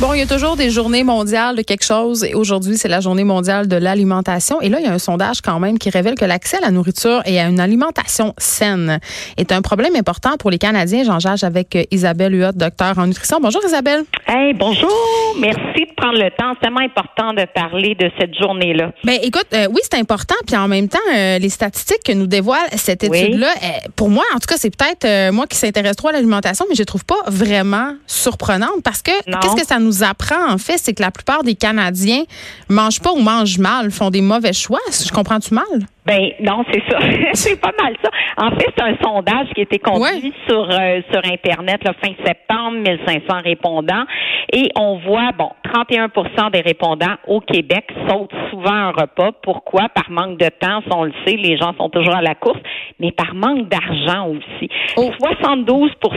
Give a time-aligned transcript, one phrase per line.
[0.00, 3.00] Bon, il y a toujours des journées mondiales de quelque chose et aujourd'hui, c'est la
[3.00, 4.60] journée mondiale de l'alimentation.
[4.60, 6.72] Et là, il y a un sondage quand même qui révèle que l'accès à la
[6.72, 8.98] nourriture et à une alimentation saine
[9.36, 11.04] est un problème important pour les Canadiens.
[11.04, 13.38] J'en jage avec Isabelle Huot, docteur en nutrition.
[13.40, 14.02] Bonjour Isabelle.
[14.26, 14.90] Hey, bonjour.
[15.38, 16.54] Merci de prendre le temps.
[16.54, 18.90] C'est tellement important de parler de cette journée-là.
[19.04, 20.34] Ben écoute, euh, oui, c'est important.
[20.44, 24.24] Puis en même temps, euh, les statistiques que nous dévoile cette étude-là, euh, pour moi,
[24.34, 27.04] en tout cas, c'est peut-être euh, moi qui s'intéresse trop à l'alimentation, mais je trouve
[27.04, 31.10] pas vraiment surprenante parce que qu'est-ce que ça nous apprend, en fait, c'est que la
[31.10, 32.24] plupart des Canadiens
[32.68, 34.80] mangent pas ou mangent mal, font des mauvais choix.
[34.90, 35.64] Je comprends-tu mal?
[36.06, 36.98] Ben non, c'est ça.
[37.32, 38.10] c'est pas mal ça.
[38.36, 42.14] En fait, c'est un sondage qui a été conduit sur euh, sur internet le fin
[42.24, 44.04] septembre, 1500 répondants
[44.52, 49.32] et on voit bon, 31 des répondants au Québec sautent souvent un repas.
[49.42, 49.88] Pourquoi?
[49.88, 52.60] Par manque de temps, on le sait, les gens sont toujours à la course,
[53.00, 54.68] mais par manque d'argent aussi.
[54.94, 56.14] 72 pour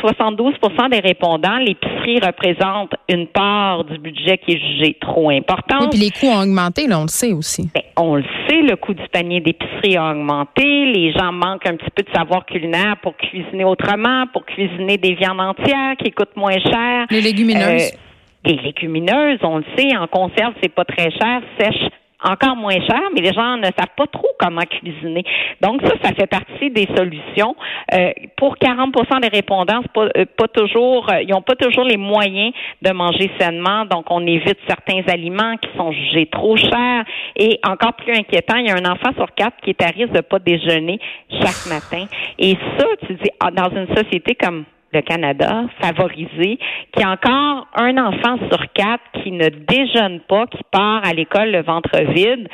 [0.00, 0.54] 72
[0.90, 5.82] des répondants, l'épicerie représente une part du budget qui est jugée trop importante.
[5.82, 7.70] Oui, puis les coûts ont augmenté, là, on le sait aussi.
[7.74, 10.86] Ben, on le sait, le coût du panier d'épicerie a augmenté.
[10.86, 15.14] Les gens manquent un petit peu de savoir culinaire pour cuisiner autrement, pour cuisiner des
[15.14, 17.06] viandes entières qui coûtent moins cher.
[17.10, 17.92] Les légumineuses?
[17.92, 17.98] Euh,
[18.44, 21.90] les légumineuses, on le sait, en conserve, c'est pas très cher, sèche
[22.22, 25.24] encore moins cher, mais les gens ne savent pas trop comment cuisiner.
[25.60, 27.54] Donc ça, ça fait partie des solutions.
[27.94, 31.96] Euh, pour 40% des répondants, pas, euh, pas toujours, euh, ils n'ont pas toujours les
[31.96, 32.52] moyens
[32.82, 37.04] de manger sainement, donc on évite certains aliments qui sont jugés trop chers.
[37.36, 40.12] Et encore plus inquiétant, il y a un enfant sur quatre qui est à risque
[40.12, 40.98] de pas déjeuner
[41.30, 42.06] chaque matin.
[42.38, 46.58] Et ça, tu dis, ah, dans une société comme le Canada, favorisé,
[46.92, 51.50] qui a encore un enfant sur quatre qui ne déjeune pas, qui part à l'école
[51.50, 52.48] le ventre vide.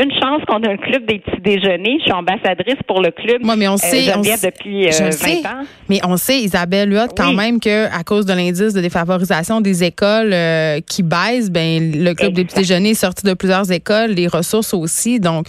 [0.00, 1.96] Une chance qu'on a un club des petits déjeuners.
[1.98, 3.42] Je suis ambassadrice pour le club.
[3.42, 5.64] Moi, mais on sait, euh, depuis euh, 20 ans.
[5.88, 9.82] Mais on sait, Isabelle Huot, quand même que à cause de l'indice de défavorisation des
[9.82, 14.10] écoles euh, qui baisse, ben le club des petits déjeuners est sorti de plusieurs écoles,
[14.10, 15.18] les ressources aussi.
[15.18, 15.46] Donc,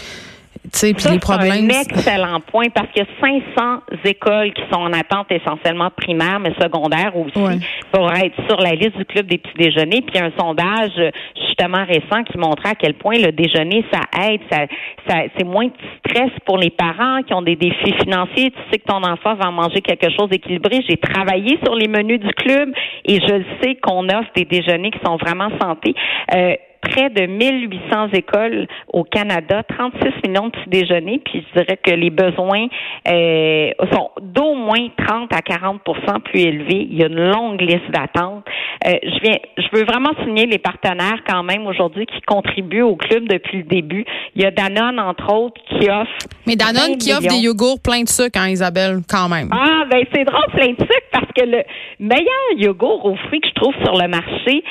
[0.72, 5.90] c'est un excellent point parce qu'il y a 500 écoles qui sont en attente essentiellement
[5.90, 10.02] primaire, mais secondaire aussi, pour être sur la liste du club des petits déjeuners.
[10.02, 10.91] Puis un sondage
[11.35, 14.66] justement récent qui montrait à quel point le déjeuner, ça aide, ça,
[15.08, 18.52] ça c'est moins de stress pour les parents qui ont des défis financiers.
[18.52, 20.81] Tu sais que ton enfant va manger quelque chose d'équilibré.
[20.88, 22.72] J'ai travaillé sur les menus du club
[23.06, 25.94] et je sais qu'on offre des déjeuners qui sont vraiment santé.
[26.34, 31.78] Euh, près de 1800 écoles au Canada, 36 millions de petits déjeuners, puis je dirais
[31.78, 32.67] que les besoins
[33.07, 36.88] euh, sont d'au moins 30 à 40% plus élevés.
[36.90, 38.45] Il y a une longue liste d'attente.
[38.88, 42.96] Euh, je viens, je veux vraiment souligner les partenaires quand même aujourd'hui qui contribuent au
[42.96, 44.06] club depuis le début.
[44.35, 46.11] Il y a Danone entre autres qui offre.
[46.47, 49.50] Mais Danone qui offre des yogourts pleins de sucre, hein, Isabelle, quand même.
[49.51, 51.63] Ah ben c'est drôle plein de sucre parce que le
[52.00, 52.25] meilleur
[52.57, 54.63] yogourt aux fruits que je trouve sur le marché,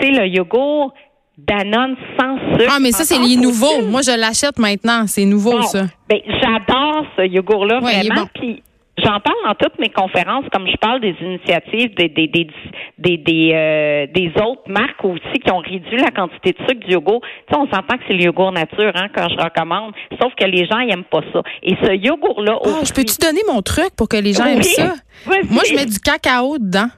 [0.00, 0.92] c'est le yogourt
[1.38, 2.72] Danone sans sucre.
[2.74, 3.82] Ah, mais ça, c'est les nouveaux.
[3.82, 5.06] Moi, je l'achète maintenant.
[5.06, 5.84] C'est nouveau, ça.
[6.08, 8.26] Ben, j'adore ce yogourt-là, vraiment.
[8.34, 8.62] Puis,
[8.96, 12.48] j'en parle dans toutes mes conférences, comme je parle des initiatives des, des, des,
[12.96, 16.92] des, des, euh, des autres marques aussi qui ont réduit la quantité de sucre du
[16.94, 17.20] yogourt.
[17.20, 19.92] Tu sais, on s'entend que c'est le yogourt nature, hein, quand je recommande.
[20.18, 21.42] Sauf que les gens, ils aiment pas ça.
[21.62, 22.60] Et ce yogourt-là.
[22.62, 24.94] Oh, je peux-tu donner mon truc pour que les gens aiment ça?
[25.26, 26.88] Moi, je mets du cacao dedans.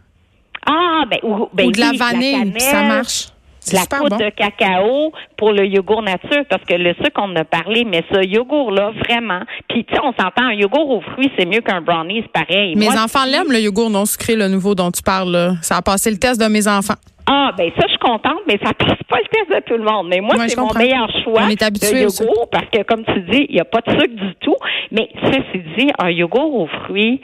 [0.64, 3.28] Ah, ben, ou, ben, de la vanille, ça marche
[3.72, 7.84] la poudre de cacao pour le yogourt nature, parce que le sucre, on a parlé,
[7.84, 11.60] mais ce yogourt-là, vraiment, puis tu sais, on s'entend, un yogourt aux fruits, c'est mieux
[11.60, 12.76] qu'un brownie, c'est pareil.
[12.76, 15.30] Mes enfants l'aiment, le yogourt non sucré, le nouveau dont tu parles.
[15.30, 15.52] Là.
[15.62, 16.94] Ça a passé le test de mes enfants.
[17.30, 19.84] Ah, ben ça, je suis contente, mais ça passe pas le test de tout le
[19.84, 20.08] monde.
[20.08, 23.60] Mais moi, c'est mon meilleur choix de yogourt, parce que, comme tu dis, il n'y
[23.60, 24.56] a pas de sucre du tout.
[24.92, 27.20] Mais ceci dit, un yogourt aux fruits,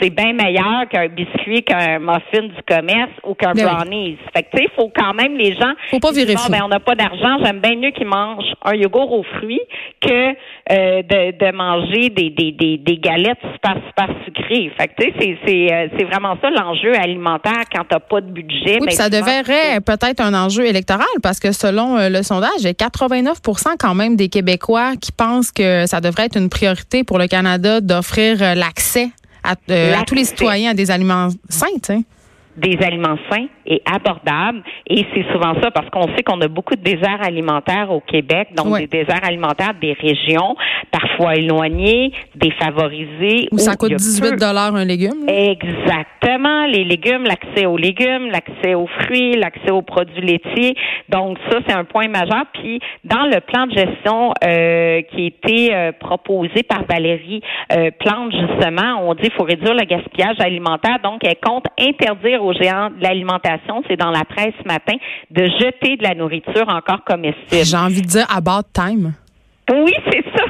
[0.00, 4.16] c'est bien meilleur qu'un biscuit, qu'un muffin du commerce ou qu'un ben brownies.
[4.34, 5.72] Fait que, tu sais, il faut quand même les gens.
[5.90, 8.74] Faut pas virer bon, ben, on n'a pas d'argent, j'aime bien mieux qu'ils mangent un
[8.74, 9.60] yogourt aux fruits
[10.00, 10.30] que
[10.70, 14.72] euh, de, de manger des, des, des, des galettes super, super sucrées.
[14.78, 18.30] Fait que, tu sais, c'est, euh, c'est, vraiment ça l'enjeu alimentaire quand t'as pas de
[18.30, 18.78] budget.
[18.80, 22.64] Oui, ben, ça devrait peut-être un enjeu électoral parce que selon euh, le sondage, il
[22.64, 27.04] y a 89% quand même des Québécois qui pensent que ça devrait être une priorité
[27.04, 29.10] pour le Canada d'offrir l'accès
[29.42, 31.66] à, euh, tous les citoyens à des aliments sains,
[32.56, 34.62] des aliments sains et abordables.
[34.86, 38.48] Et c'est souvent ça parce qu'on sait qu'on a beaucoup de déserts alimentaires au Québec,
[38.54, 40.56] donc des déserts alimentaires des régions
[40.90, 43.48] parfois éloignées, défavorisées.
[43.50, 45.28] Où, ça coûte 18 dollars un légume.
[45.28, 46.66] Exactement.
[46.66, 50.74] Les légumes, l'accès aux légumes, l'accès aux fruits, l'accès aux produits laitiers.
[51.08, 52.44] Donc ça, c'est un point majeur.
[52.54, 57.40] Puis dans le plan de gestion euh, qui a été euh, proposé par Valérie
[57.72, 60.98] euh, Plante, justement, on dit qu'il faut réduire le gaspillage alimentaire.
[61.02, 64.94] Donc, elle compte interdire aux géants de l'alimentation, c'est dans la presse ce matin,
[65.30, 67.64] de jeter de la nourriture encore comestible.
[67.64, 69.14] J'ai envie de dire about time.
[69.70, 70.44] Oui, c'est ça.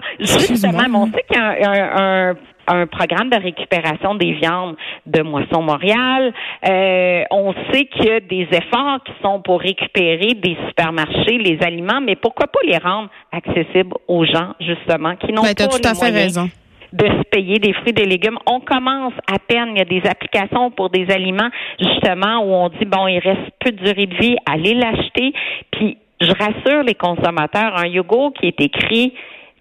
[0.49, 2.35] Justement, on sait qu'il y a
[2.69, 6.33] un, programme de récupération des viandes de Moisson Montréal.
[6.67, 11.59] Euh, on sait qu'il y a des efforts qui sont pour récupérer des supermarchés les
[11.62, 15.87] aliments, mais pourquoi pas les rendre accessibles aux gens justement qui n'ont ben, pas tout
[15.87, 16.49] à fait raison
[16.93, 18.39] de se payer des fruits et des légumes.
[18.47, 21.50] On commence à peine, il y a des applications pour des aliments,
[21.81, 25.33] justement, où on dit, bon, il reste peu de durée de vie, allez l'acheter.
[25.71, 29.15] Puis, je rassure les consommateurs, un yogourt qui est écrit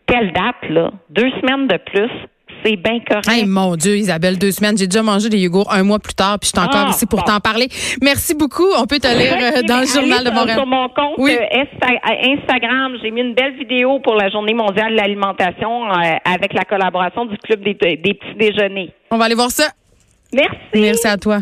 [0.05, 2.11] telle date, là, deux semaines de plus,
[2.63, 3.27] c'est bien correct.
[3.29, 4.77] Hey, mon Dieu, Isabelle, deux semaines.
[4.77, 7.05] J'ai déjà mangé des yogourts un mois plus tard, puis je suis encore ah, ici
[7.05, 7.67] pour t'en parler.
[8.01, 8.67] Merci beaucoup.
[8.77, 10.57] On peut te lire euh, dans le journal de Montréal.
[10.57, 11.35] Sur mon compte oui.
[11.39, 16.53] Euh, Instagram, j'ai mis une belle vidéo pour la Journée mondiale de l'alimentation euh, avec
[16.53, 18.93] la collaboration du Club des, des petits déjeuners.
[19.09, 19.65] On va aller voir ça.
[20.33, 20.55] Merci.
[20.73, 21.39] Merci à toi.